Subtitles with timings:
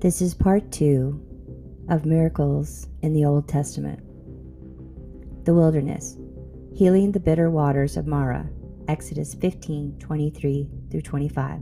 [0.00, 1.20] This is part two
[1.90, 4.00] of miracles in the Old Testament.
[5.44, 6.16] The wilderness,
[6.74, 8.48] healing the bitter waters of Marah,
[8.88, 11.60] Exodus 15 23 through 25.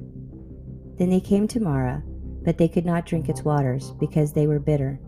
[0.98, 2.04] Then they came to Marah,
[2.44, 5.00] but they could not drink its waters because they were bitter.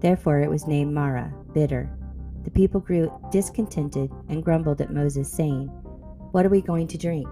[0.00, 1.96] Therefore it was named Marah, bitter.
[2.42, 5.68] The people grew discontented and grumbled at Moses, saying,
[6.32, 7.28] What are we going to drink?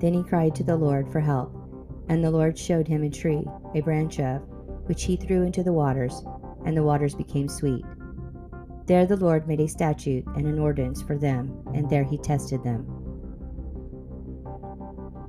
[0.00, 1.59] Then he cried to the Lord for help,
[2.10, 3.44] and the Lord showed him a tree,
[3.76, 4.42] a branch of,
[4.86, 6.24] which he threw into the waters,
[6.66, 7.84] and the waters became sweet.
[8.86, 12.64] There the Lord made a statute and an ordinance for them, and there he tested
[12.64, 12.84] them.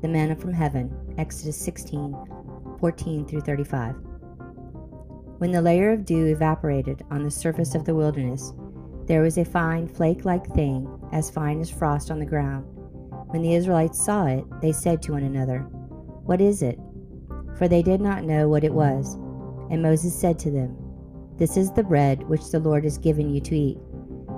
[0.02, 2.16] The manna from heaven, Exodus 16
[2.80, 3.94] 14 through 35.
[5.38, 8.54] When the layer of dew evaporated on the surface of the wilderness,
[9.06, 12.66] there was a fine flake like thing, as fine as frost on the ground.
[13.28, 15.70] When the Israelites saw it, they said to one another,
[16.24, 16.80] What is it?
[17.58, 19.16] For they did not know what it was.
[19.70, 20.76] And Moses said to them,
[21.38, 23.78] This is the bread which the Lord has given you to eat.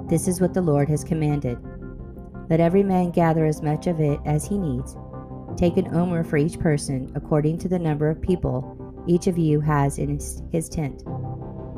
[0.10, 1.58] This is what the Lord has commanded.
[2.50, 4.96] Let every man gather as much of it as he needs
[5.58, 9.60] Take an omer for each person, according to the number of people each of you
[9.60, 10.10] has in
[10.52, 11.04] his tent.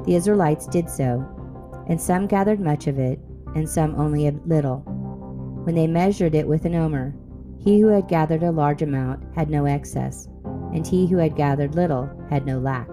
[0.05, 1.27] The Israelites did so,
[1.89, 3.19] and some gathered much of it,
[3.55, 4.77] and some only a little.
[5.65, 7.15] When they measured it with an omer,
[7.65, 10.29] he who had gathered a large amount had no excess,
[10.73, 12.87] and he who had gathered little had no lack.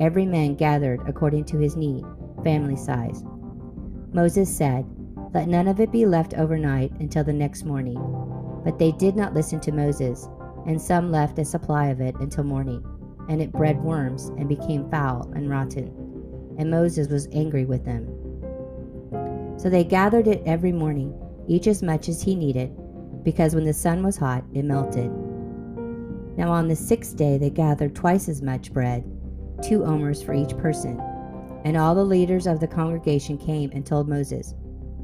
[0.00, 2.04] Every man gathered according to his need,
[2.42, 3.22] family size.
[4.12, 4.84] Moses said,
[5.32, 7.98] Let none of it be left overnight until the next morning
[8.64, 10.28] but they did not listen to Moses,
[10.66, 12.84] and some left a supply of it until morning,
[13.28, 15.88] and it bred worms and became foul and rotten.
[16.58, 18.06] And Moses was angry with them.
[19.58, 21.14] So they gathered it every morning,
[21.48, 22.74] each as much as he needed,
[23.24, 25.10] because when the sun was hot, it melted.
[26.36, 29.04] Now on the sixth day they gathered twice as much bread,
[29.62, 30.98] two omers for each person.
[31.64, 34.54] And all the leaders of the congregation came and told Moses.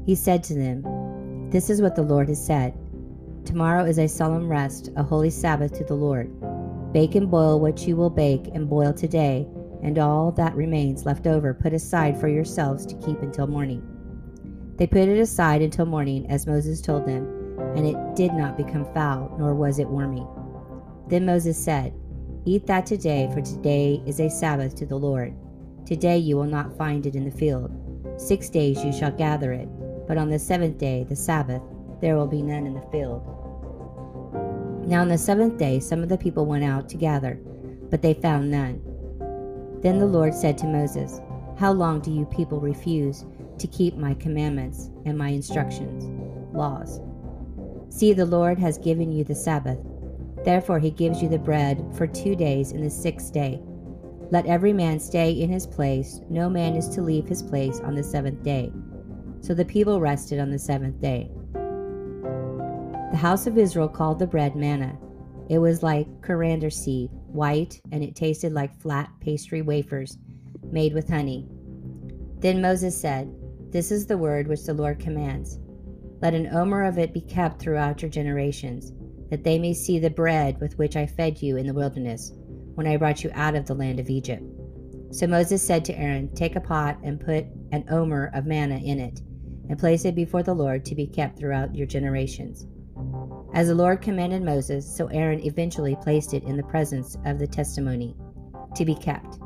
[0.05, 2.73] He said to them, This is what the Lord has said.
[3.45, 6.31] Tomorrow is a solemn rest, a holy Sabbath to the Lord.
[6.93, 9.47] Bake and boil what you will bake and boil today,
[9.83, 13.83] and all that remains left over put aside for yourselves to keep until morning.
[14.77, 18.91] They put it aside until morning, as Moses told them, and it did not become
[18.93, 20.25] foul, nor was it wormy.
[21.07, 21.93] Then Moses said,
[22.45, 25.33] Eat that today, for today is a Sabbath to the Lord.
[25.85, 27.71] Today you will not find it in the field.
[28.17, 29.67] Six days you shall gather it,
[30.07, 31.61] but on the seventh day, the Sabbath,
[32.01, 33.21] there will be none in the field.
[34.87, 37.39] Now on the seventh day, some of the people went out to gather,
[37.89, 38.81] but they found none.
[39.81, 41.19] Then the Lord said to Moses,
[41.57, 43.25] How long do you people refuse
[43.59, 46.05] to keep my commandments and my instructions,
[46.53, 47.01] laws?
[47.89, 49.79] See, the Lord has given you the Sabbath.
[50.43, 53.61] Therefore, he gives you the bread for two days in the sixth day.
[54.29, 56.19] Let every man stay in his place.
[56.29, 58.71] No man is to leave his place on the seventh day.
[59.41, 61.31] So the people rested on the seventh day.
[63.11, 64.97] The house of Israel called the bread manna.
[65.49, 70.17] It was like coriander seed, white, and it tasted like flat pastry wafers
[70.71, 71.47] made with honey.
[72.39, 73.33] Then Moses said,
[73.71, 75.59] This is the word which the Lord commands.
[76.21, 78.91] Let an omer of it be kept throughout your generations,
[79.29, 82.31] that they may see the bread with which I fed you in the wilderness,
[82.75, 84.43] when I brought you out of the land of Egypt.
[85.11, 88.99] So Moses said to Aaron, Take a pot and put an omer of manna in
[88.99, 89.21] it,
[89.69, 92.65] and place it before the Lord to be kept throughout your generations.
[93.53, 97.47] As the Lord commanded Moses, so Aaron eventually placed it in the presence of the
[97.47, 98.15] testimony
[98.75, 99.39] to be kept.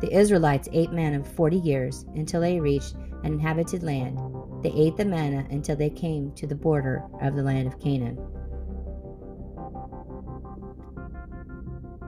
[0.00, 4.18] The Israelites ate manna forty years until they reached an inhabited land.
[4.64, 8.16] They ate the manna until they came to the border of the land of Canaan.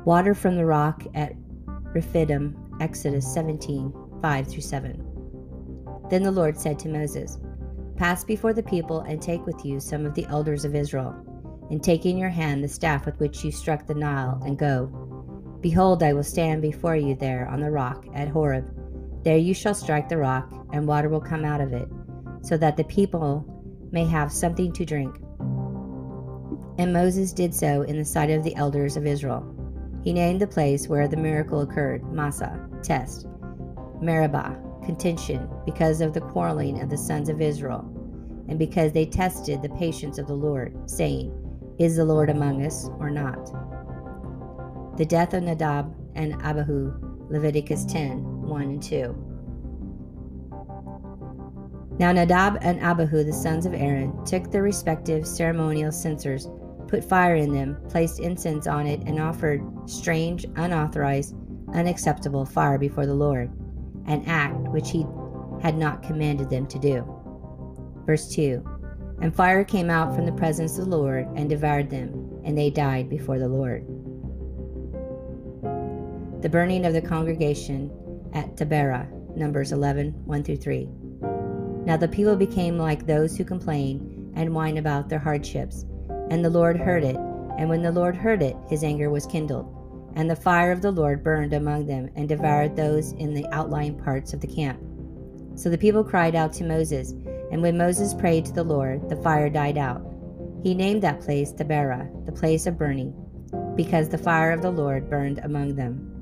[0.07, 1.35] Water from the rock at
[1.93, 5.05] Rephidim, Exodus 17 5 through 7.
[6.09, 7.39] Then the Lord said to Moses,
[7.97, 11.15] Pass before the people and take with you some of the elders of Israel,
[11.71, 14.87] and take in your hand the staff with which you struck the Nile, and go.
[15.61, 18.73] Behold, I will stand before you there on the rock at Horeb.
[19.25, 21.89] There you shall strike the rock, and water will come out of it,
[22.47, 23.45] so that the people
[23.91, 25.17] may have something to drink.
[26.79, 29.45] And Moses did so in the sight of the elders of Israel.
[30.05, 33.27] He named the place where the miracle occurred Massah, test,
[34.01, 37.85] Meribah, contention because of the quarreling of the sons of Israel,
[38.49, 41.33] and because they tested the patience of the Lord, saying,
[41.81, 43.45] Is the Lord among us or not?
[44.97, 46.93] The death of Nadab and Abihu,
[47.29, 49.36] Leviticus 10 1 and 2.
[51.99, 56.49] Now Nadab and Abihu, the sons of Aaron, took their respective ceremonial censers,
[56.89, 61.35] put fire in them, placed incense on it, and offered strange, unauthorized,
[61.73, 63.51] unacceptable fire before the Lord,
[64.07, 65.07] an act which he
[65.63, 67.05] had not commanded them to do.
[68.05, 68.63] Verse 2
[69.23, 72.69] And fire came out from the presence of the Lord and devoured them, and they
[72.69, 73.87] died before the Lord.
[76.43, 77.91] The burning of the congregation
[78.35, 80.89] at Taberah, Numbers 11 1 through 3.
[81.87, 85.87] Now the people became like those who complain and whine about their hardships.
[86.31, 87.17] And the Lord heard it.
[87.59, 89.73] And when the Lord heard it, his anger was kindled.
[90.17, 93.97] And the fire of the Lord burned among them and devoured those in the outlying
[94.03, 94.81] parts of the camp.
[95.55, 97.13] So the people cried out to Moses.
[97.53, 100.05] And when Moses prayed to the Lord, the fire died out.
[100.65, 103.15] He named that place Taberah, the place of burning,
[103.77, 106.13] because the fire of the Lord burned among them.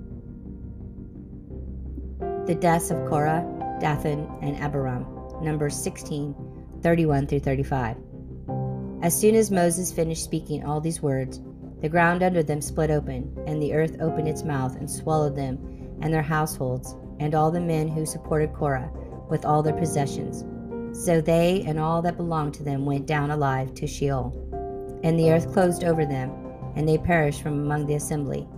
[2.47, 5.14] The deaths of Korah, Dathan, and Abiram.
[5.43, 6.35] Numbers 16,
[6.83, 7.97] 31 through 35.
[9.03, 11.41] As soon as Moses finished speaking all these words,
[11.81, 15.59] the ground under them split open, and the earth opened its mouth and swallowed them
[16.01, 18.91] and their households, and all the men who supported Korah,
[19.29, 20.45] with all their possessions.
[21.05, 24.33] So they and all that belonged to them went down alive to Sheol.
[25.03, 26.31] And the earth closed over them,
[26.77, 28.49] and they perished from among the assembly.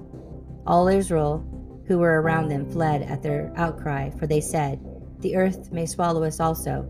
[0.67, 1.45] All Israel
[1.87, 4.81] who were around them fled at their outcry, for they said,
[5.21, 6.89] the earth may swallow us also.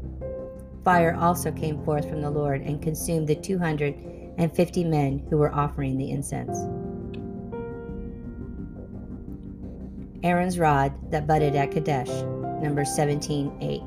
[0.84, 3.94] Fire also came forth from the Lord and consumed the two hundred
[4.38, 6.58] and fifty men who were offering the incense.
[10.23, 12.08] Aaron's rod that budded at Kadesh,
[12.62, 13.82] Numbers 17 8.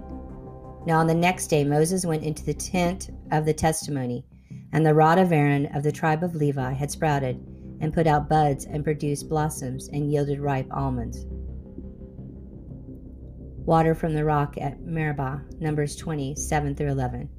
[0.85, 4.25] Now on the next day Moses went into the tent of the testimony,
[4.71, 7.45] and the rod of Aaron of the tribe of Levi had sprouted,
[7.81, 11.25] and put out buds, and produced blossoms, and yielded ripe almonds
[13.65, 17.29] water from the rock at Meribah, Numbers 20, 7 through 11.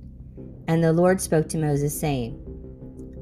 [0.69, 2.39] And the Lord spoke to Moses, saying,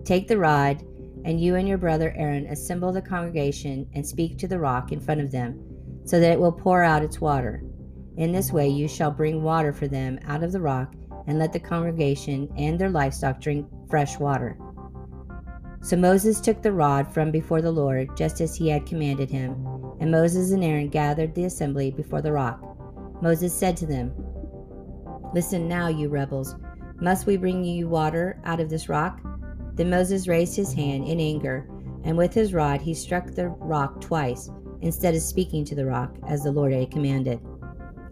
[0.05, 0.83] Take the rod,
[1.25, 5.00] and you and your brother Aaron assemble the congregation and speak to the rock in
[5.00, 5.62] front of them,
[6.05, 7.62] so that it will pour out its water.
[8.17, 10.94] In this way you shall bring water for them out of the rock,
[11.27, 14.59] and let the congregation and their livestock drink fresh water.
[15.81, 19.53] So Moses took the rod from before the Lord, just as he had commanded him,
[20.01, 22.68] and Moses and Aaron gathered the assembly before the rock.
[23.20, 24.12] Moses said to them,
[25.35, 26.56] Listen now, you rebels.
[27.00, 29.20] Must we bring you water out of this rock?
[29.75, 31.69] Then Moses raised his hand in anger,
[32.05, 34.50] and with his rod he struck the rock twice,
[34.81, 37.41] instead of speaking to the rock, as the Lord had commanded.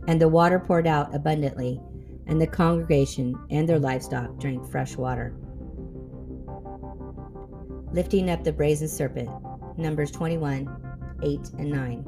[0.07, 1.81] And the water poured out abundantly,
[2.27, 5.35] and the congregation and their livestock drank fresh water.
[7.93, 9.31] Lifting up the brazen serpent,
[9.79, 10.69] Numbers 21
[11.23, 12.05] 8 and 9.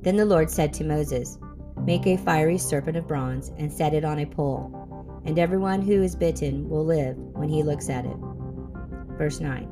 [0.00, 1.38] Then the Lord said to Moses,
[1.84, 6.02] Make a fiery serpent of bronze and set it on a pole, and everyone who
[6.02, 8.16] is bitten will live when he looks at it.
[9.16, 9.68] Verse 9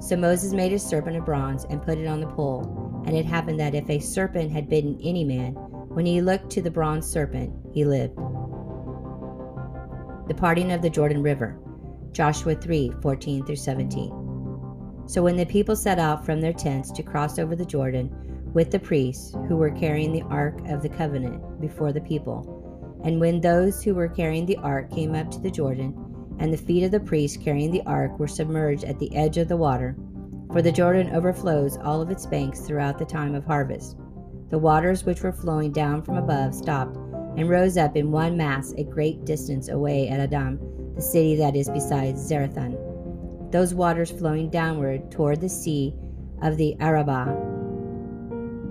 [0.00, 3.24] So Moses made a serpent of bronze and put it on the pole, and it
[3.24, 5.54] happened that if a serpent had bitten any man,
[5.94, 8.16] when he looked to the bronze serpent, he lived.
[10.26, 11.56] The parting of the Jordan River,
[12.12, 14.24] Joshua 3 14 through 17.
[15.06, 18.70] So when the people set out from their tents to cross over the Jordan, with
[18.70, 23.00] the priests who were carrying the ark of the covenant before the people.
[23.04, 25.94] And when those who were carrying the ark came up to the Jordan,
[26.38, 29.48] and the feet of the priests carrying the ark were submerged at the edge of
[29.48, 29.96] the water,
[30.52, 33.96] for the Jordan overflows all of its banks throughout the time of harvest.
[34.50, 36.96] The waters which were flowing down from above stopped
[37.36, 40.60] and rose up in one mass a great distance away at Adam,
[40.94, 43.50] the city that is beside Zarethan.
[43.50, 45.94] Those waters flowing downward toward the sea
[46.42, 47.53] of the Arabah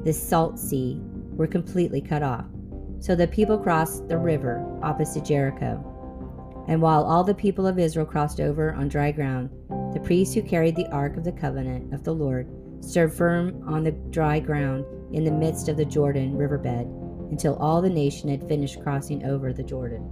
[0.04, 1.00] the Salt Sea,
[1.36, 2.46] were completely cut off.
[3.00, 5.84] So the people crossed the river opposite Jericho.
[6.68, 9.50] And while all the people of Israel crossed over on dry ground,
[9.94, 12.48] the priests who carried the ark of the covenant of the Lord
[12.82, 16.88] stood firm on the dry ground in the midst of the Jordan riverbed
[17.30, 20.10] until all the nation had finished crossing over the Jordan.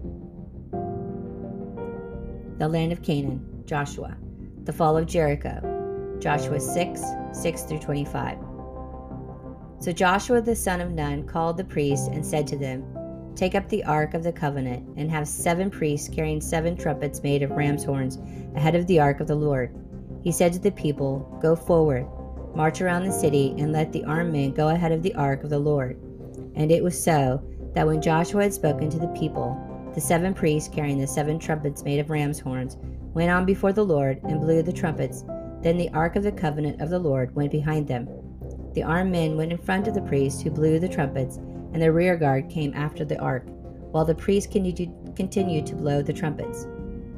[2.58, 4.18] The land of Canaan, Joshua.
[4.64, 7.02] The fall of Jericho, Joshua 6
[7.34, 8.51] 6 through 25.
[9.82, 12.86] So Joshua the son of Nun called the priests and said to them,
[13.36, 17.42] Take up the ark of the covenant, and have seven priests carrying seven trumpets made
[17.42, 18.20] of ram's horns
[18.56, 19.76] ahead of the ark of the Lord.
[20.24, 22.06] He said to the people, Go forward,
[22.56, 25.50] march around the city, and let the armed men go ahead of the ark of
[25.50, 26.00] the Lord.
[26.54, 27.42] And it was so
[27.74, 29.58] that when Joshua had spoken to the people,
[29.96, 32.78] the seven priests carrying the seven trumpets made of ram's horns
[33.16, 35.24] went on before the Lord and blew the trumpets.
[35.64, 38.08] Then the ark of the covenant of the Lord went behind them.
[38.74, 41.38] The armed men went in front of the priests who blew the trumpets,
[41.74, 43.46] and the rear guard came after the ark,
[43.92, 46.68] while the priests continued to blow the trumpets.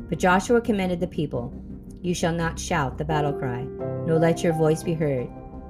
[0.10, 1.54] But Joshua commanded the people,
[2.02, 3.64] You shall not shout the battle cry,
[4.06, 5.30] nor let your voice be heard.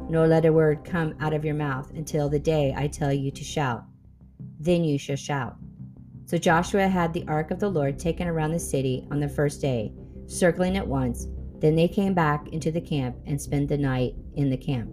[0.09, 3.31] nor let a word come out of your mouth until the day I tell you
[3.31, 3.83] to shout.
[4.59, 5.55] Then you shall shout.
[6.25, 9.61] So Joshua had the ark of the Lord taken around the city on the first
[9.61, 9.93] day,
[10.25, 11.27] circling it once.
[11.59, 14.89] Then they came back into the camp and spent the night in the camp.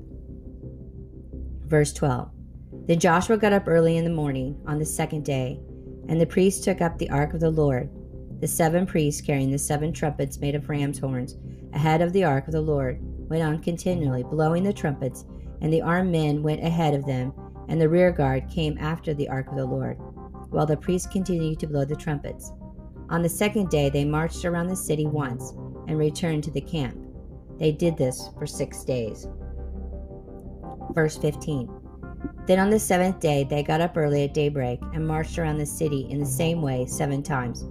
[1.71, 2.29] Verse 12
[2.89, 5.61] Then Joshua got up early in the morning on the second day,
[6.09, 7.89] and the priests took up the ark of the Lord,
[8.41, 11.37] the seven priests carrying the seven trumpets made of ram's horns
[11.73, 12.99] ahead of the ark of the Lord
[13.29, 15.25] went on continually, blowing the trumpets,
[15.61, 17.33] and the armed men went ahead of them,
[17.69, 19.97] and the rear guard came after the ark of the Lord,
[20.51, 22.51] while the priests continued to blow the trumpets.
[23.11, 25.53] On the second day, they marched around the city once
[25.87, 26.99] and returned to the camp.
[27.61, 29.29] They did this for six days.
[30.95, 31.69] Verse 15
[32.47, 35.67] Then on the seventh day, they got up early at daybreak and marched around the
[35.67, 37.65] city in the same way seven times.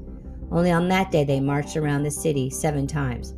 [0.51, 3.35] Only on that day, they marched around the city seven times.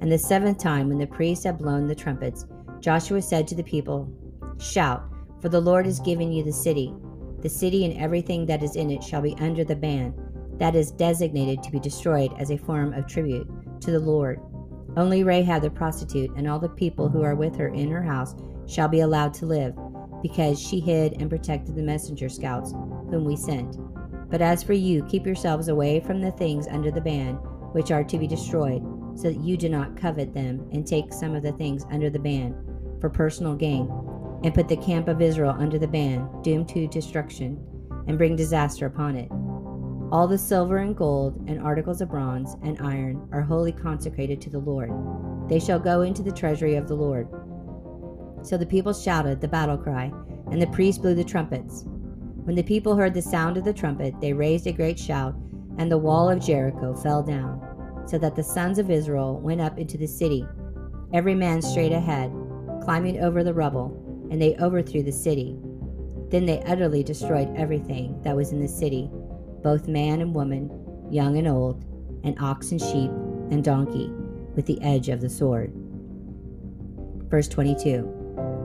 [0.00, 2.46] And the seventh time, when the priests had blown the trumpets,
[2.80, 4.08] Joshua said to the people,
[4.58, 5.04] Shout,
[5.40, 6.94] for the Lord has given you the city.
[7.40, 10.14] The city and everything that is in it shall be under the ban,
[10.58, 13.46] that is designated to be destroyed as a form of tribute
[13.80, 14.40] to the Lord.
[14.96, 18.34] Only Rahab the prostitute and all the people who are with her in her house
[18.66, 19.74] shall be allowed to live,
[20.22, 23.76] because she hid and protected the messenger scouts whom we sent.
[24.30, 27.34] But as for you, keep yourselves away from the things under the ban,
[27.72, 28.82] which are to be destroyed
[29.16, 32.18] so that you do not covet them and take some of the things under the
[32.18, 32.56] ban
[33.00, 33.88] for personal gain,
[34.42, 37.62] and put the camp of Israel under the ban, doomed to destruction,
[38.06, 39.30] and bring disaster upon it.
[40.10, 44.50] All the silver and gold and articles of bronze and iron are wholly consecrated to
[44.50, 44.90] the Lord.
[45.48, 47.28] They shall go into the treasury of the Lord.
[48.44, 50.12] So the people shouted the battle cry,
[50.50, 51.84] and the priests blew the trumpets.
[52.44, 55.34] When the people heard the sound of the trumpet, they raised a great shout,
[55.78, 57.58] and the wall of Jericho fell down
[58.06, 60.46] so that the sons of Israel went up into the city,
[61.14, 62.30] every man straight ahead,
[62.82, 65.56] climbing over the rubble, and they overthrew the city.
[66.28, 69.08] Then they utterly destroyed everything that was in the city,
[69.62, 70.70] both man and woman,
[71.10, 71.82] young and old,
[72.24, 73.10] and ox and sheep
[73.50, 74.10] and donkey,
[74.54, 75.72] with the edge of the sword.
[77.30, 78.23] Verse 22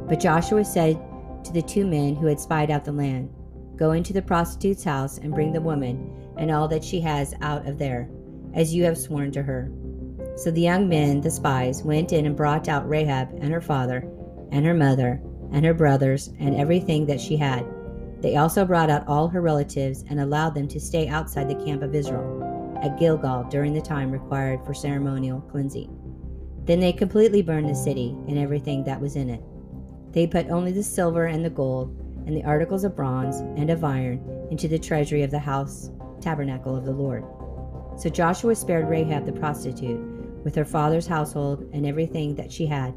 [0.10, 1.00] But Joshua said
[1.44, 3.30] to the two men who had spied out the land,
[3.76, 7.66] Go into the prostitute's house and bring the woman and all that she has out
[7.68, 8.10] of there
[8.54, 9.72] as you have sworn to her.
[10.36, 14.10] So the young men, the spies, went in and brought out Rahab and her father,
[14.52, 17.66] and her mother, and her brothers, and everything that she had.
[18.22, 21.84] They also brought out all her relatives and allowed them to stay outside the camp
[21.84, 25.96] of Israel at Gilgal during the time required for ceremonial cleansing.
[26.66, 29.44] Then they completely burned the city and everything that was in it.
[30.12, 33.84] They put only the silver and the gold and the articles of bronze and of
[33.84, 37.24] iron into the treasury of the house tabernacle of the Lord.
[37.98, 40.00] So Joshua spared Rahab the prostitute,
[40.44, 42.94] with her father's household and everything that she had,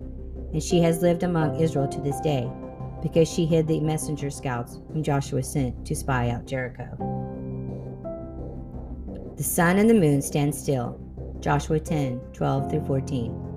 [0.52, 2.50] and she has lived among Israel to this day,
[3.02, 6.86] because she hid the messenger scouts whom Joshua sent to spy out Jericho.
[9.36, 11.00] The sun and the moon stand still.
[11.40, 13.51] Joshua 10 12 through 14.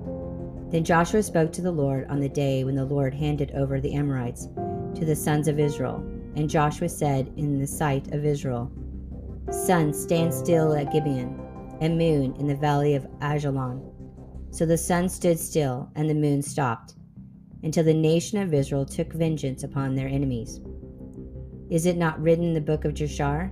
[0.71, 3.93] Then Joshua spoke to the Lord on the day when the Lord handed over the
[3.93, 4.47] Amorites
[4.95, 6.03] to the sons of Israel.
[6.35, 8.71] And Joshua said in the sight of Israel,
[9.51, 11.39] Sun, stand still at Gibeon,
[11.81, 13.81] and moon in the valley of Ajalon.
[14.51, 16.95] So the sun stood still, and the moon stopped,
[17.63, 20.61] until the nation of Israel took vengeance upon their enemies.
[21.69, 23.51] Is it not written in the book of Jashar?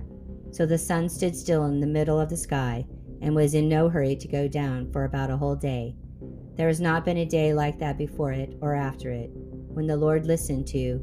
[0.50, 2.86] So the sun stood still in the middle of the sky,
[3.20, 5.94] and was in no hurry to go down for about a whole day.
[6.56, 9.96] There has not been a day like that before it or after it, when the
[9.96, 11.00] Lord listened to,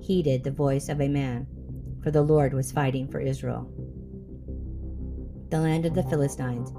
[0.00, 1.46] heeded the voice of a man,
[2.02, 3.70] for the Lord was fighting for Israel
[5.54, 6.72] the land of the Philistines.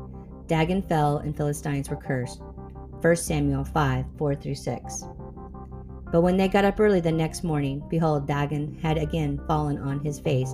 [0.47, 2.41] Dagon fell, and Philistines were cursed.
[2.99, 5.03] 1 Samuel 5 4 through 6.
[6.11, 10.03] But when they got up early the next morning, behold, Dagon had again fallen on
[10.03, 10.53] his face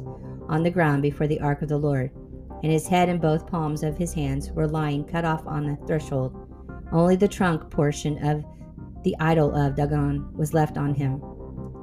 [0.49, 2.11] on the ground before the ark of the Lord,
[2.61, 5.75] and his head and both palms of his hands were lying cut off on the
[5.87, 6.40] threshold.
[6.91, 8.43] Only the trunk portion of
[9.03, 11.21] the idol of Dagon was left on him.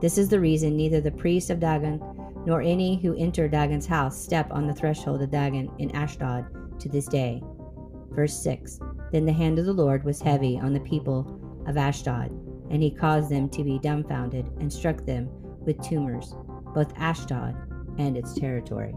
[0.01, 2.01] This is the reason neither the priests of Dagon
[2.47, 6.89] nor any who enter Dagon's house step on the threshold of Dagon in Ashdod to
[6.89, 7.43] this day.
[8.11, 12.31] Verse 6 Then the hand of the Lord was heavy on the people of Ashdod,
[12.71, 15.29] and he caused them to be dumbfounded and struck them
[15.65, 16.35] with tumors,
[16.75, 17.57] both Ashdod
[17.99, 18.95] and its territory.